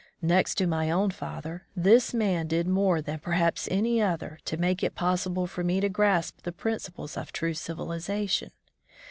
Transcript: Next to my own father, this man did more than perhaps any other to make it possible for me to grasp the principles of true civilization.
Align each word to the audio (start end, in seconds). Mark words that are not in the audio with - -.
Next 0.23 0.55
to 0.55 0.65
my 0.65 0.89
own 0.89 1.11
father, 1.11 1.67
this 1.75 2.11
man 2.11 2.47
did 2.47 2.65
more 2.67 3.03
than 3.03 3.19
perhaps 3.19 3.67
any 3.69 4.01
other 4.01 4.39
to 4.45 4.57
make 4.57 4.81
it 4.81 4.95
possible 4.95 5.45
for 5.45 5.63
me 5.63 5.79
to 5.79 5.89
grasp 5.89 6.41
the 6.41 6.51
principles 6.51 7.15
of 7.15 7.31
true 7.31 7.53
civilization. 7.53 8.49